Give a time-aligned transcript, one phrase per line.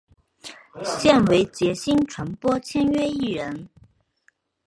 [0.97, 3.69] 现为杰星传播签约艺人。